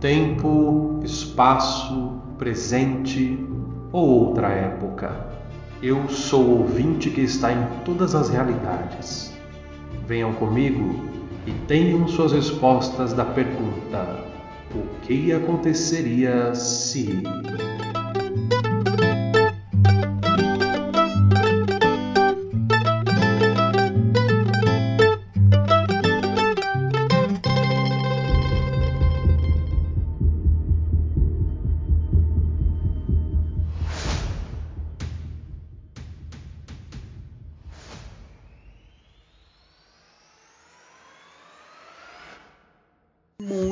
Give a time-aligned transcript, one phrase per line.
[0.00, 3.38] Tempo, espaço, presente
[3.92, 5.26] ou outra época.
[5.82, 9.32] Eu sou o ouvinte que está em todas as realidades.
[10.06, 10.94] Venham comigo
[11.46, 14.24] e tenham suas respostas da pergunta:
[14.74, 17.22] O que aconteceria se.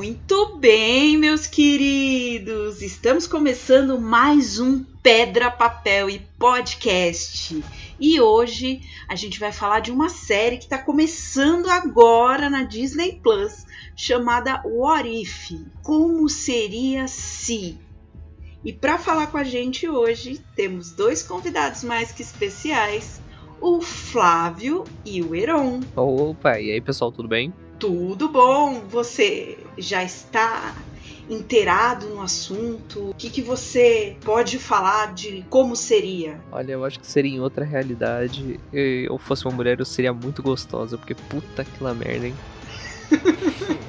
[0.04, 2.82] Muito bem, meus queridos!
[2.82, 7.64] Estamos começando mais um Pedra, Papel e Podcast.
[7.98, 13.18] E hoje a gente vai falar de uma série que está começando agora na Disney
[13.22, 13.64] Plus,
[13.96, 15.52] chamada What If?
[15.82, 17.78] Como seria se?
[18.62, 23.22] E para falar com a gente hoje, temos dois convidados mais que especiais,
[23.58, 25.80] o Flávio e o Heron.
[25.96, 27.54] Opa, e aí pessoal, tudo bem?
[27.78, 28.82] Tudo bom?
[28.88, 30.74] Você já está
[31.28, 33.10] inteirado no assunto?
[33.10, 36.40] O que, que você pode falar de como seria?
[36.52, 38.60] Olha, eu acho que seria em outra realidade.
[38.72, 42.34] Eu fosse uma mulher, eu seria muito gostosa, porque puta que la merda, hein?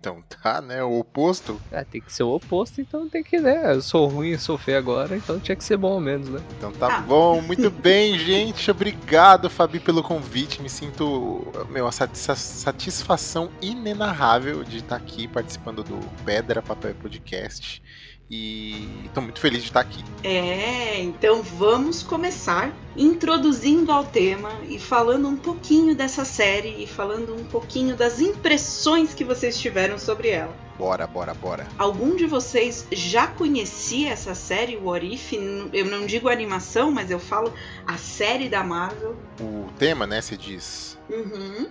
[0.00, 0.82] Então tá, né?
[0.82, 1.60] O oposto.
[1.70, 3.74] Ah, tem que ser o oposto, então tem que, né?
[3.74, 6.40] Eu sou ruim, sou feio agora, então tinha que ser bom ao menos, né?
[6.56, 7.00] Então tá Ah.
[7.02, 8.70] bom, muito bem, gente.
[8.70, 10.62] Obrigado, Fabi, pelo convite.
[10.62, 16.94] Me sinto, meu, uma satis- satisfação inenarrável de estar aqui participando do Pedra Papel e
[16.94, 17.82] Podcast.
[18.30, 20.04] E tô muito feliz de estar aqui.
[20.22, 27.34] É, então vamos começar introduzindo ao tema e falando um pouquinho dessa série e falando
[27.34, 30.54] um pouquinho das impressões que vocês tiveram sobre ela.
[30.78, 31.66] Bora, bora, bora.
[31.76, 35.32] Algum de vocês já conhecia essa série, o What If?
[35.72, 37.52] Eu não digo animação, mas eu falo
[37.84, 39.16] a série da Marvel.
[39.40, 40.96] O tema, né, se diz.
[41.10, 41.66] Uhum.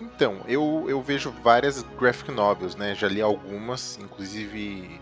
[0.00, 2.94] Então, eu, eu vejo várias graphic novels, né?
[2.94, 5.00] Já li algumas, inclusive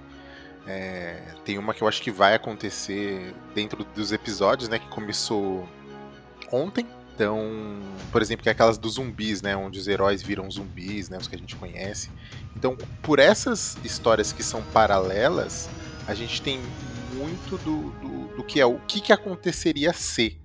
[0.67, 4.79] é, tem uma que eu acho que vai acontecer dentro dos episódios, né?
[4.79, 5.69] Que começou
[6.53, 6.87] ontem.
[7.15, 7.81] Então,
[8.13, 9.57] por exemplo, que é aquelas dos zumbis, né?
[9.57, 11.19] Onde os heróis viram zumbis, né?
[11.19, 12.11] Os que a gente conhece.
[12.55, 15.69] Então, por essas histórias que são paralelas,
[16.07, 16.61] a gente tem
[17.15, 20.41] muito do, do, do que é o que, que aconteceria se,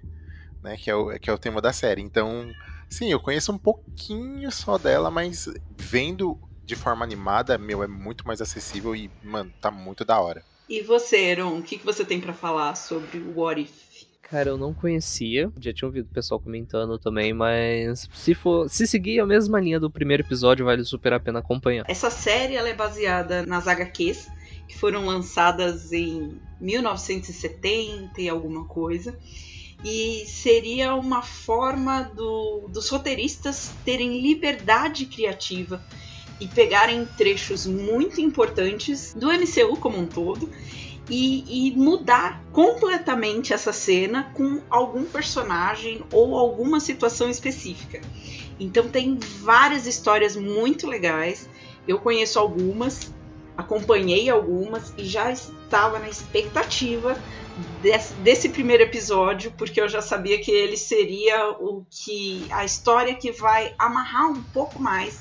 [0.63, 0.75] né?
[0.77, 2.01] Que é, o, que é o tema da série.
[2.01, 2.51] Então,
[2.89, 5.47] sim, eu conheço um pouquinho só dela, mas
[5.77, 10.43] vendo de forma animada, meu, é muito mais acessível e, mano, tá muito da hora.
[10.69, 14.03] E você, Eron, o que, que você tem pra falar sobre o What If?
[14.21, 18.87] Cara, eu não conhecia, já tinha ouvido o pessoal comentando também, mas se for, se
[18.87, 21.85] seguir a mesma linha do primeiro episódio, vale super a pena acompanhar.
[21.87, 24.31] Essa série ela é baseada nas HQs
[24.67, 29.17] que foram lançadas em 1970 e alguma coisa.
[29.83, 35.83] E seria uma forma do- dos roteiristas terem liberdade criativa
[36.39, 40.49] e pegarem trechos muito importantes do MCU como um todo
[41.09, 48.01] e, e mudar completamente essa cena com algum personagem ou alguma situação específica.
[48.59, 51.49] Então tem várias histórias muito legais.
[51.87, 53.11] Eu conheço algumas,
[53.57, 57.17] acompanhei algumas e já estava na expectativa
[57.81, 63.13] desse, desse primeiro episódio, porque eu já sabia que ele seria o que a história
[63.13, 65.19] que vai amarrar um pouco mais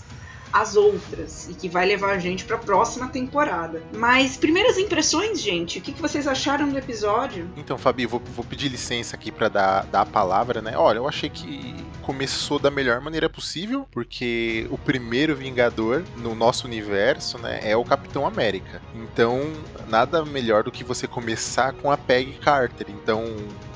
[0.53, 3.83] as outras e que vai levar a gente para a próxima temporada.
[3.97, 7.49] Mas primeiras impressões, gente, o que, que vocês acharam do episódio?
[7.57, 10.77] Então, Fabi, vou, vou pedir licença aqui pra dar, dar a palavra, né?
[10.77, 16.67] Olha, eu achei que começou da melhor maneira possível, porque o primeiro Vingador no nosso
[16.67, 18.83] universo, né, é o Capitão América.
[18.95, 19.53] Então,
[19.89, 22.87] nada melhor do que você começar com a Peggy Carter.
[22.91, 23.25] Então,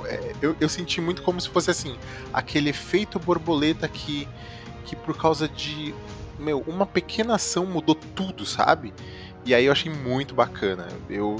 [0.04, 1.96] é, eu, eu senti muito como se fosse assim,
[2.32, 4.28] aquele efeito borboleta que,
[4.84, 5.94] que por causa de
[6.38, 8.92] meu, uma pequena ação mudou tudo, sabe?
[9.44, 10.88] E aí eu achei muito bacana.
[11.08, 11.36] Eu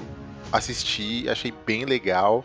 [0.52, 2.44] assisti, achei bem legal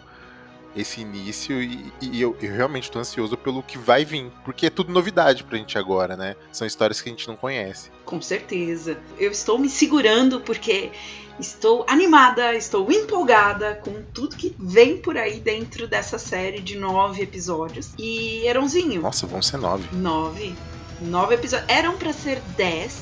[0.76, 4.70] esse início e, e eu, eu realmente tô ansioso pelo que vai vir, porque é
[4.70, 6.36] tudo novidade pra gente agora, né?
[6.52, 7.92] São histórias que a gente não conhece.
[8.06, 8.98] Com certeza.
[9.20, 10.92] Eu estou me segurando porque
[11.40, 17.22] estou animada, estou empolgada com tudo que vem por aí dentro dessa série de nove
[17.22, 17.92] episódios.
[17.98, 19.84] E Eronzinho, Nossa, vão ser nove.
[19.94, 20.56] nove,
[21.02, 21.70] nove episódios.
[21.70, 23.02] Eram pra ser dez,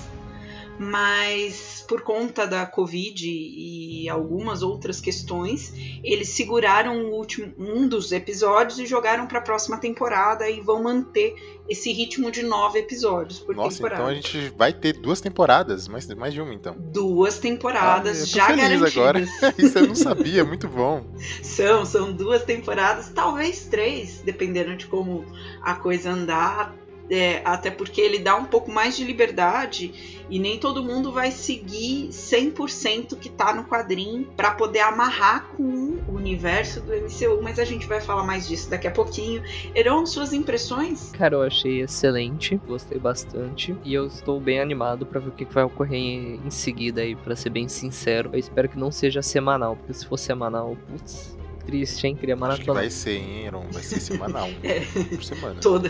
[0.78, 5.74] mas por conta da Covid e algumas outras questões,
[6.04, 10.82] eles seguraram o último, um dos episódios e jogaram para a próxima temporada e vão
[10.84, 11.36] manter
[11.68, 14.02] esse ritmo de nove episódios por Nossa, temporada.
[14.04, 16.76] então a gente vai ter duas temporadas, mais, mais de uma então.
[16.78, 18.98] Duas temporadas Ah, já feliz garantidas.
[18.98, 19.28] agora.
[19.58, 21.06] Isso eu não sabia, muito bom.
[21.44, 25.26] São, são duas temporadas, talvez três, dependendo de como
[25.62, 26.74] a coisa andar.
[27.10, 31.32] É, até porque ele dá um pouco mais de liberdade e nem todo mundo vai
[31.32, 37.58] seguir 100% que tá no quadrinho para poder amarrar com o universo do MCU, mas
[37.58, 39.42] a gente vai falar mais disso daqui a pouquinho.
[39.74, 41.12] Heron, suas impressões?
[41.12, 45.46] Cara, eu achei excelente, gostei bastante e eu estou bem animado pra ver o que
[45.46, 48.30] vai ocorrer em seguida aí, pra ser bem sincero.
[48.34, 51.39] Eu espero que não seja semanal, porque se for semanal, putz,
[51.70, 52.16] triste, hein?
[52.16, 52.80] Queria Acho que maratona.
[52.80, 53.66] vai ser, hein, Aaron?
[53.72, 54.50] Vai ser semanal.
[54.64, 54.80] É.
[54.82, 55.60] Por semana.
[55.62, 55.90] Toda,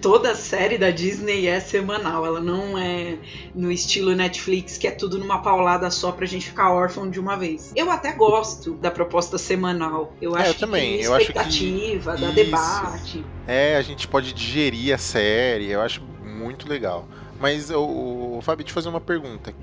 [0.00, 3.16] toda a série da Disney é semanal, ela não é
[3.54, 7.36] no estilo Netflix, que é tudo numa paulada só pra gente ficar órfão de uma
[7.36, 7.72] vez.
[7.76, 10.12] Eu até gosto da proposta semanal.
[10.20, 12.34] Eu É, acho eu que também, tem eu acho que- expectativa, dá Isso.
[12.34, 13.24] debate.
[13.46, 17.06] É, a gente pode digerir a série, eu acho muito legal.
[17.40, 19.54] Mas, o, o Fábio, te fazer uma pergunta.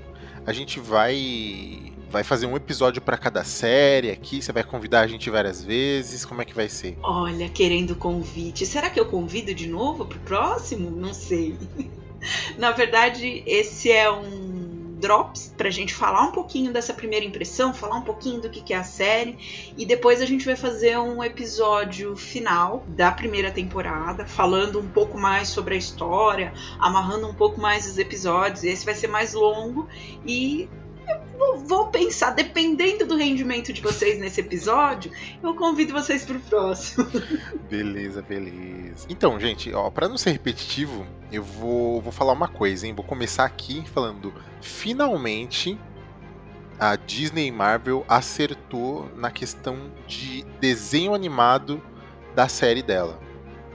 [0.46, 4.42] A gente vai vai fazer um episódio pra cada série aqui?
[4.42, 6.26] Você vai convidar a gente várias vezes?
[6.26, 6.98] Como é que vai ser?
[7.02, 8.66] Olha, querendo convite.
[8.66, 10.90] Será que eu convido de novo pro próximo?
[10.90, 11.56] Não sei.
[12.58, 14.62] Na verdade, esse é um
[15.00, 18.72] drops pra gente falar um pouquinho dessa primeira impressão, falar um pouquinho do que que
[18.72, 24.24] é a série e depois a gente vai fazer um episódio final da primeira temporada,
[24.24, 28.62] falando um pouco mais sobre a história, amarrando um pouco mais os episódios.
[28.62, 29.88] Esse vai ser mais longo
[30.24, 30.68] e
[31.08, 35.10] eu vou- pensar, dependendo do rendimento de vocês nesse episódio,
[35.42, 37.06] eu convido vocês pro próximo.
[37.68, 39.06] Beleza, beleza.
[39.08, 42.94] Então, gente, ó, para não ser repetitivo, eu vou, vou falar uma coisa, hein?
[42.94, 45.78] Vou começar aqui falando, finalmente
[46.78, 49.76] a Disney Marvel acertou na questão
[50.06, 51.80] de desenho animado
[52.34, 53.20] da série dela,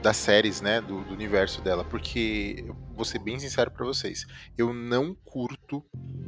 [0.02, 2.64] das séries, né, do, do universo dela, porque
[2.94, 5.84] vou ser bem sincero pra vocês, eu não curto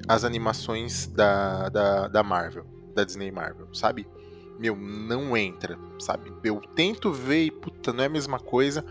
[0.09, 4.07] as animações da, da, da Marvel, da Disney Marvel, sabe?
[4.61, 6.31] meu, não entra, sabe?
[6.45, 8.85] Eu tento ver e, puta, não é a mesma coisa.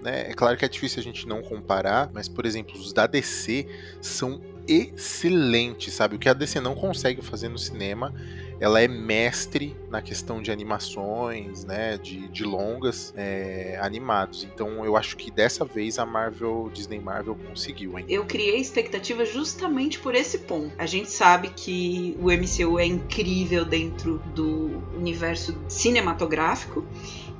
[0.00, 0.30] Né?
[0.30, 3.66] É claro que é difícil a gente não comparar, mas, por exemplo, os da DC
[4.00, 6.16] são excelentes, sabe?
[6.16, 8.14] O que a DC não consegue fazer no cinema,
[8.58, 11.98] ela é mestre na questão de animações, né?
[11.98, 14.42] De, de longas é, animados.
[14.42, 18.06] Então, eu acho que dessa vez a Marvel, Disney Marvel conseguiu, hein?
[18.08, 20.72] Eu criei expectativa justamente por esse ponto.
[20.78, 26.86] A gente sabe que o MCU é incrível dentro do universo cinematográfico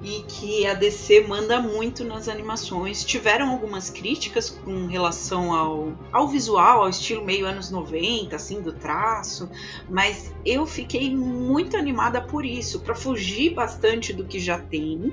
[0.03, 3.05] e que a DC manda muito nas animações.
[3.05, 8.73] Tiveram algumas críticas com relação ao, ao visual, ao estilo meio anos 90, assim, do
[8.73, 9.49] traço,
[9.89, 15.13] mas eu fiquei muito animada por isso, para fugir bastante do que já tem,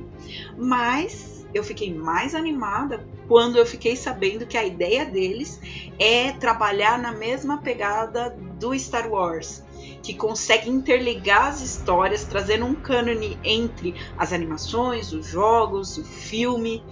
[0.58, 5.62] mas eu fiquei mais animada quando eu fiquei sabendo que a ideia deles
[6.00, 9.64] é trabalhar na mesma pegada do Star Wars,
[10.02, 16.84] que consegue interligar as histórias, trazendo um cânone entre as animações, os jogos, o filme,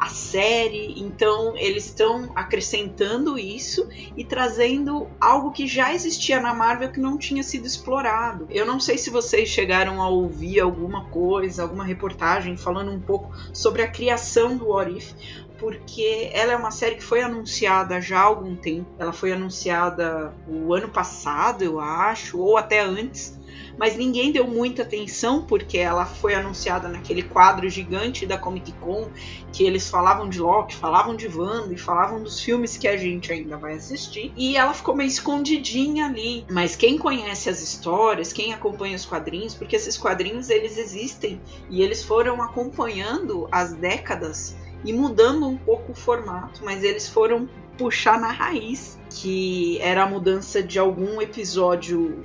[0.00, 0.98] a série.
[0.98, 3.86] Então, eles estão acrescentando isso
[4.16, 8.46] e trazendo algo que já existia na Marvel que não tinha sido explorado.
[8.50, 13.30] Eu não sei se vocês chegaram a ouvir alguma coisa, alguma reportagem falando um pouco
[13.52, 15.12] sobre a criação do What If,
[15.58, 18.88] porque ela é uma série que foi anunciada já há algum tempo.
[18.98, 23.38] Ela foi anunciada o ano passado, eu acho, ou até antes.
[23.76, 29.08] Mas ninguém deu muita atenção porque ela foi anunciada naquele quadro gigante da Comic Con,
[29.52, 33.32] que eles falavam de Loki, falavam de Wanda e falavam dos filmes que a gente
[33.32, 34.32] ainda vai assistir.
[34.36, 36.44] E ela ficou meio escondidinha ali.
[36.50, 41.82] Mas quem conhece as histórias, quem acompanha os quadrinhos, porque esses quadrinhos eles existem e
[41.82, 48.20] eles foram acompanhando as décadas e mudando um pouco o formato, mas eles foram puxar
[48.20, 52.24] na raiz, que era a mudança de algum episódio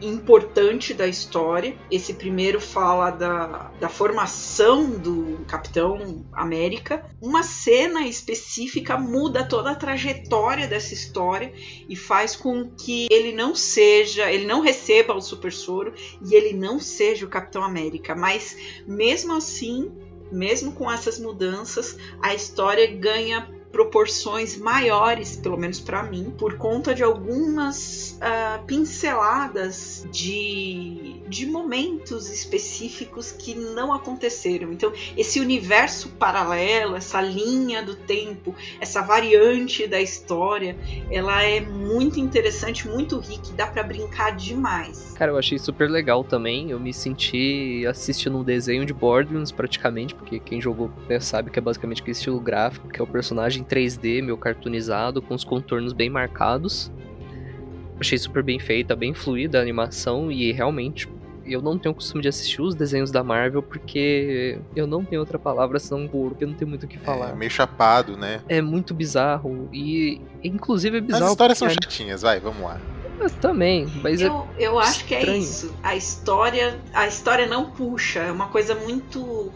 [0.00, 1.76] importante da história.
[1.90, 7.04] Esse primeiro fala da, da formação do Capitão América.
[7.20, 11.52] Uma cena específica muda toda a trajetória dessa história
[11.88, 16.52] e faz com que ele não seja, ele não receba o super soro e ele
[16.52, 18.14] não seja o Capitão América.
[18.14, 19.90] Mas mesmo assim,
[20.30, 26.94] mesmo com essas mudanças, a história ganha proporções maiores, pelo menos para mim, por conta
[26.94, 34.72] de algumas uh, pinceladas de de momentos específicos que não aconteceram.
[34.72, 40.76] Então, esse universo paralelo, essa linha do tempo, essa variante da história,
[41.10, 45.12] ela é muito interessante, muito rica dá para brincar demais.
[45.16, 46.70] Cara, eu achei super legal também.
[46.70, 51.58] Eu me senti assistindo um desenho de Borderlands praticamente, porque quem jogou né, sabe que
[51.58, 55.92] é basicamente aquele estilo gráfico, que é o personagem 3D, meio cartoonizado, com os contornos
[55.92, 56.92] bem marcados.
[57.98, 61.08] Achei super bem feita, bem fluida a animação e realmente
[61.48, 65.20] eu não tenho o costume de assistir os desenhos da Marvel porque eu não tenho
[65.20, 67.30] outra palavra senão porque eu não tenho muito o que falar.
[67.30, 68.40] É meio chapado, né?
[68.48, 71.24] É muito bizarro e inclusive é bizarro.
[71.24, 72.80] As histórias são chatinhas, vai, vamos lá.
[73.18, 75.38] Eu também, mas é Eu, eu acho que é estranho.
[75.42, 75.74] isso.
[75.82, 79.50] A história, a história não puxa, é uma coisa muito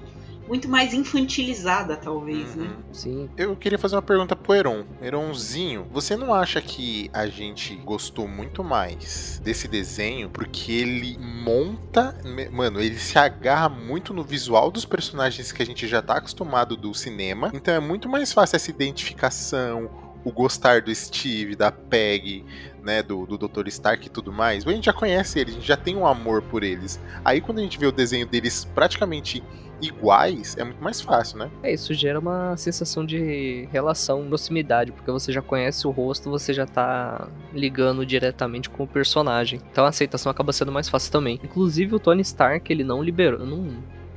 [0.50, 2.64] muito mais infantilizada, talvez, né?
[2.64, 2.92] Uhum.
[2.92, 3.30] sim.
[3.36, 4.84] Eu queria fazer uma pergunta pro Heron.
[5.00, 12.18] Heronzinho, você não acha que a gente gostou muito mais desse desenho porque ele monta.
[12.50, 16.76] Mano, ele se agarra muito no visual dos personagens que a gente já tá acostumado
[16.76, 17.52] do cinema.
[17.54, 19.88] Então é muito mais fácil essa identificação,
[20.24, 22.44] o gostar do Steve, da Peg,
[22.82, 23.68] né, do, do Dr.
[23.68, 24.66] Stark e tudo mais.
[24.66, 26.98] A gente já conhece eles, a gente já tem um amor por eles.
[27.24, 29.44] Aí quando a gente vê o desenho deles praticamente
[29.80, 31.50] iguais, é muito mais fácil, né?
[31.62, 36.52] É, isso gera uma sensação de relação, proximidade, porque você já conhece o rosto, você
[36.52, 39.60] já tá ligando diretamente com o personagem.
[39.70, 41.40] Então a aceitação acaba sendo mais fácil também.
[41.42, 43.68] Inclusive o Tony Stark, ele não liberou, não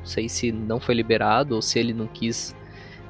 [0.03, 2.55] sei se não foi liberado ou se ele não quis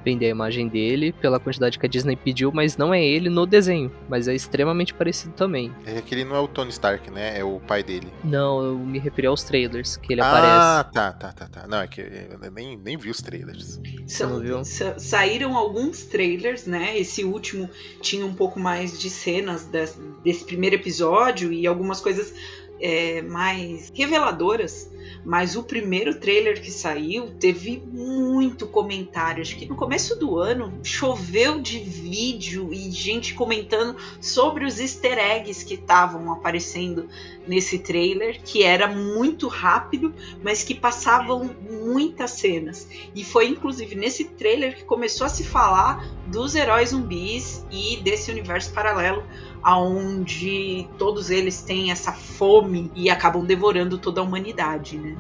[0.04, 3.46] vender a imagem dele pela quantidade que a Disney pediu, mas não é ele no
[3.46, 5.72] desenho, mas é extremamente parecido também.
[5.86, 7.40] É que ele não é o Tony Stark, né?
[7.40, 8.08] É o pai dele.
[8.24, 10.54] Não, eu me referi aos trailers que ele aparece.
[10.60, 11.68] ah, tá, tá, tá, tá.
[11.68, 13.80] Não, é que eu nem, nem vi os trailers.
[14.06, 14.64] Você não viu?
[14.66, 16.98] sa- saíram alguns trailers, né?
[16.98, 17.70] Esse último
[18.02, 22.34] tinha um pouco mais de cenas des- desse primeiro episódio e algumas coisas
[22.80, 24.92] é, mais reveladoras.
[25.26, 29.42] Mas o primeiro trailer que saiu teve muito comentário.
[29.42, 35.18] Acho que no começo do ano choveu de vídeo e gente comentando sobre os easter
[35.18, 37.08] eggs que estavam aparecendo
[37.48, 42.88] nesse trailer, que era muito rápido, mas que passavam muitas cenas.
[43.16, 48.32] E foi inclusive nesse trailer que começou a se falar dos heróis zumbis e desse
[48.32, 49.24] universo paralelo
[49.64, 55.16] aonde todos eles têm essa fome e acabam devorando toda a humanidade, né?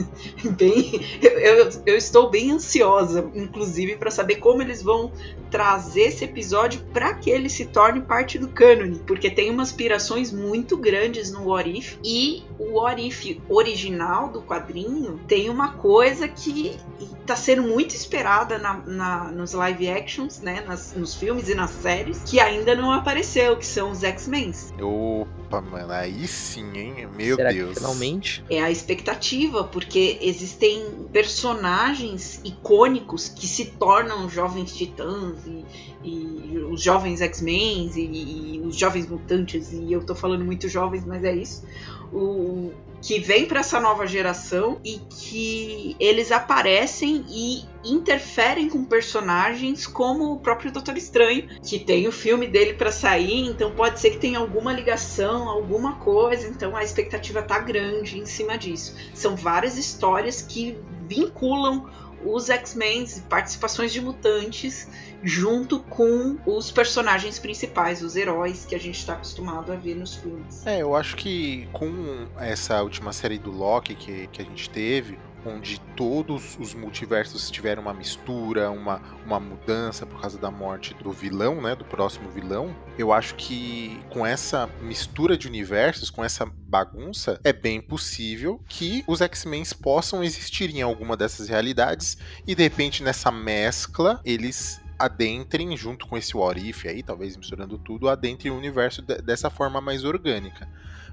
[0.56, 5.12] bem, eu, eu, estou bem ansiosa, inclusive, para saber como eles vão
[5.50, 10.32] trazer esse episódio para que ele se torne parte do cânone, porque tem umas aspirações
[10.32, 16.26] muito grandes no What If e o What If original do quadrinho tem uma coisa
[16.26, 16.76] que
[17.20, 21.70] está sendo muito esperada na, na- nos live actions, né, nas- nos filmes e nas
[21.70, 24.52] séries, que ainda não apareceu, que são os X-Men.
[24.80, 27.08] Opa, mano, aí sim, hein?
[27.16, 27.70] Meu Será Deus.
[27.70, 28.44] que finalmente?
[28.48, 35.64] É a expectativa, porque existem personagens icônicos que se tornam jovens titãs e,
[36.04, 41.04] e os jovens X-Men e, e os jovens mutantes, e eu tô falando muito jovens,
[41.04, 41.64] mas é isso.
[42.12, 42.72] O,
[43.04, 50.32] que vem para essa nova geração e que eles aparecem e interferem com personagens como
[50.32, 54.16] o próprio Doutor Estranho, que tem o filme dele para sair, então pode ser que
[54.16, 58.96] tenha alguma ligação, alguma coisa, então a expectativa tá grande em cima disso.
[59.12, 61.86] São várias histórias que vinculam
[62.24, 64.88] os X-Men, participações de mutantes,
[65.22, 70.16] junto com os personagens principais, os heróis que a gente está acostumado a ver nos
[70.16, 70.66] filmes.
[70.66, 75.18] É, eu acho que com essa última série do Loki que, que a gente teve,
[75.44, 81.12] onde todos os multiversos tiveram uma mistura, uma, uma mudança por causa da morte do
[81.12, 86.46] vilão, né, do próximo vilão, eu acho que com essa mistura de universos, com essa
[86.46, 92.62] bagunça, é bem possível que os X-Men possam existir em alguma dessas realidades e de
[92.62, 98.52] repente nessa mescla eles adentrem junto com esse What If aí, talvez misturando tudo, adentrem
[98.52, 100.68] o universo de- dessa forma mais orgânica.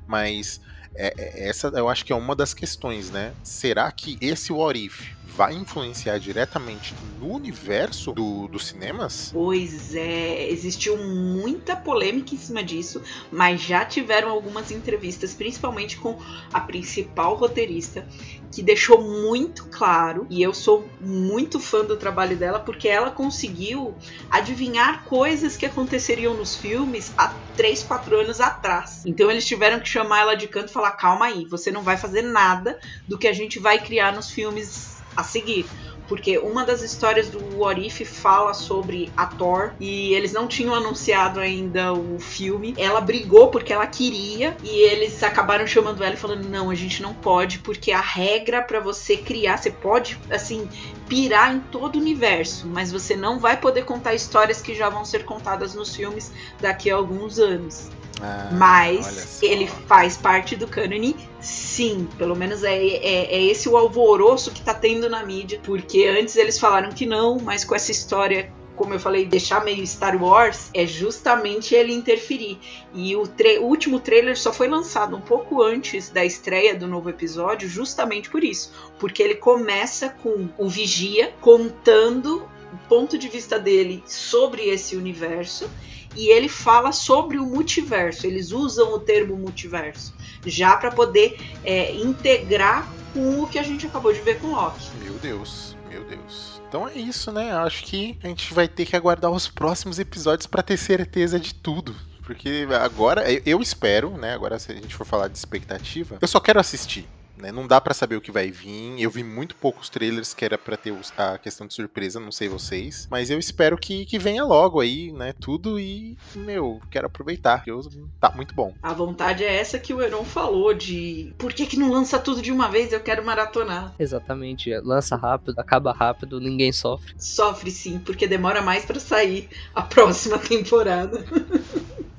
[0.08, 0.60] Mas
[0.96, 3.34] é- é- essa eu acho que é uma das questões, né?
[3.44, 9.30] Será que esse What If vai influenciar diretamente no universo do, dos cinemas?
[9.32, 16.20] Pois é, existiu muita polêmica em cima disso, mas já tiveram algumas entrevistas, principalmente com
[16.52, 18.06] a principal roteirista,
[18.52, 23.98] que deixou muito claro, e eu sou muito fã do trabalho dela, porque ela conseguiu
[24.30, 29.04] adivinhar coisas que aconteceriam nos filmes há 3, 4 anos atrás.
[29.06, 31.98] Então eles tiveram que chamar ela de canto e falar: calma aí, você não vai
[31.98, 32.78] fazer nada
[33.08, 35.66] do que a gente vai criar nos filmes a seguir.
[36.12, 40.76] Porque uma das histórias do What If fala sobre a Thor e eles não tinham
[40.76, 42.76] anunciado ainda o filme.
[42.78, 47.02] Ela brigou porque ela queria e eles acabaram chamando ela e falando: "Não, a gente
[47.02, 50.68] não pode, porque a regra para você criar, você pode assim
[51.08, 55.06] pirar em todo o universo, mas você não vai poder contar histórias que já vão
[55.06, 57.90] ser contadas nos filmes daqui a alguns anos.
[58.20, 62.08] Ah, Mas ele faz parte do cânone, sim.
[62.18, 65.60] Pelo menos é, é, é, esse o alvoroço que tá tendo na mídia.
[65.64, 68.52] Porque antes eles falaram que não, mas com essa história.
[68.76, 72.58] Como eu falei, deixar meio Star Wars é justamente ele interferir.
[72.96, 73.24] E o,
[73.60, 78.30] o último trailer só foi lançado um pouco antes da estreia do novo episódio, justamente
[78.30, 78.72] por isso.
[78.98, 85.70] Porque ele começa com o Vigia contando o ponto de vista dele sobre esse universo
[86.16, 88.28] e ele fala sobre o multiverso.
[88.28, 90.14] Eles usam o termo multiverso
[90.46, 94.90] já para poder é, integrar com o que a gente acabou de ver com Loki.
[95.04, 96.62] Meu Deus, meu Deus.
[96.68, 97.52] Então é isso, né?
[97.52, 101.54] Acho que a gente vai ter que aguardar os próximos episódios para ter certeza de
[101.54, 101.94] tudo.
[102.24, 104.34] Porque agora, eu espero, né?
[104.34, 107.06] Agora, se a gente for falar de expectativa, eu só quero assistir.
[107.42, 107.52] Né?
[107.52, 109.02] Não dá para saber o que vai vir.
[109.02, 112.48] Eu vi muito poucos trailers que era para ter a questão de surpresa, não sei
[112.48, 113.08] vocês.
[113.10, 115.34] Mas eu espero que, que venha logo aí, né?
[115.34, 117.64] Tudo e, meu, quero aproveitar.
[117.66, 117.82] Eu,
[118.20, 118.74] tá muito bom.
[118.82, 122.42] A vontade é essa que o Heron falou: de por que, que não lança tudo
[122.42, 122.94] de uma vez?
[122.94, 123.94] Eu quero maratonar.
[123.98, 124.72] Exatamente.
[124.80, 127.14] Lança rápido, acaba rápido, ninguém sofre.
[127.18, 131.26] Sofre sim, porque demora mais para sair a próxima temporada.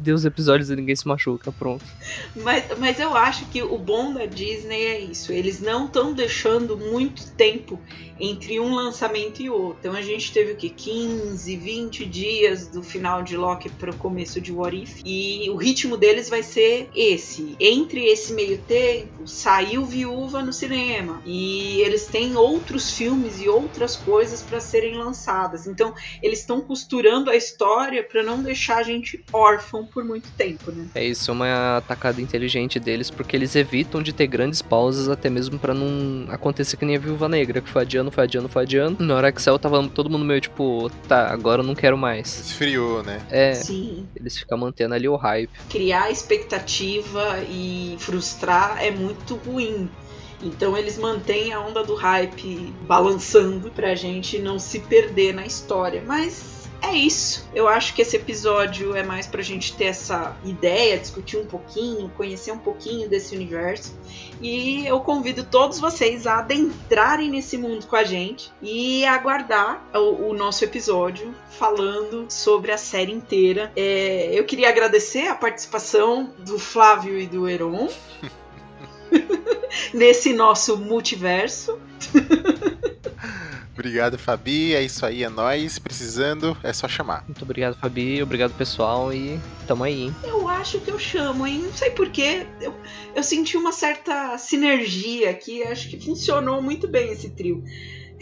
[0.03, 1.85] Deu os episódios e ninguém se machuca, pronto.
[2.37, 5.33] Mas, mas eu acho que o bom da Disney é isso.
[5.33, 7.81] Eles não estão deixando muito tempo
[8.23, 9.79] entre um lançamento e outro.
[9.81, 10.71] Então a gente teve o que?
[10.71, 15.01] 15, 20 dias do final de Loki para o começo de What If.
[15.05, 17.57] E o ritmo deles vai ser esse.
[17.59, 21.21] Entre esse meio tempo, saiu Viúva no cinema.
[21.27, 25.67] E eles têm outros filmes e outras coisas para serem lançadas.
[25.67, 30.71] Então eles estão costurando a história para não deixar a gente órfão por muito tempo,
[30.73, 30.89] né?
[30.95, 35.29] É isso, é uma atacada inteligente deles, porque eles evitam de ter grandes pausas, até
[35.29, 38.63] mesmo para não acontecer que nem a Viúva Negra, que foi adiando, foi adiando, foi
[38.63, 39.05] adiando.
[39.05, 42.41] Na hora que saiu, tava todo mundo meio tipo, tá, agora eu não quero mais.
[42.47, 43.21] Esfriou, né?
[43.31, 43.55] É.
[43.55, 44.07] Sim.
[44.17, 45.51] Eles ficam mantendo ali o hype.
[45.69, 49.89] Criar expectativa e frustrar é muito ruim.
[50.43, 56.03] Então eles mantêm a onda do hype balançando pra gente não se perder na história.
[56.05, 57.49] Mas é isso.
[57.55, 62.11] Eu acho que esse episódio é mais pra gente ter essa ideia, discutir um pouquinho,
[62.17, 63.97] conhecer um pouquinho desse universo.
[64.41, 70.31] E eu convido todos vocês a adentrarem nesse mundo com a gente e aguardar o,
[70.31, 73.73] o nosso episódio falando sobre a série inteira.
[73.77, 77.89] É, eu queria agradecer a participação do Flávio e do Heron.
[79.93, 81.79] nesse nosso multiverso.
[83.83, 84.77] Obrigado, Fabi.
[84.77, 85.77] É isso aí, é nóis.
[85.77, 87.25] Precisando, é só chamar.
[87.27, 88.23] Muito obrigado, Fabi.
[88.23, 89.13] Obrigado, pessoal.
[89.13, 90.15] E tamo aí, hein?
[90.23, 91.63] Eu acho que eu chamo, hein?
[91.65, 92.47] Não sei porquê.
[92.61, 92.77] Eu,
[93.13, 95.65] eu senti uma certa sinergia aqui.
[95.65, 97.65] Acho que funcionou muito bem esse trio.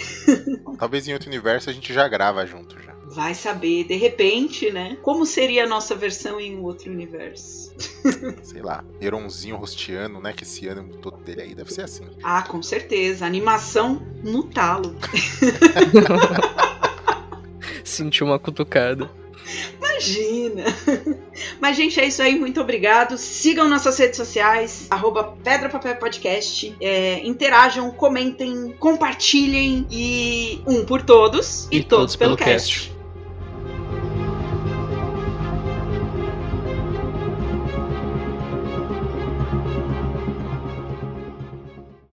[0.79, 2.90] Talvez em outro universo a gente já grava junto já.
[3.13, 4.97] Vai saber, de repente, né?
[5.03, 7.75] Como seria a nossa versão em um outro universo?
[8.43, 10.33] Sei lá, Heronzinho rosteando, né?
[10.33, 12.05] Que esse ano todo dele aí deve ser assim.
[12.23, 13.27] Ah, com certeza.
[13.27, 14.95] Animação no talo.
[17.83, 19.11] Sentiu uma cutucada.
[19.79, 20.65] Imagina!
[21.61, 22.39] Mas, gente, é isso aí.
[22.39, 23.19] Muito obrigado.
[23.19, 26.75] Sigam nossas redes sociais, arroba Pedra Papel Podcast.
[26.81, 32.79] É, interajam, comentem, compartilhem e um por todos e, e todos, todos, pelo, pelo cast.
[32.79, 32.90] cast.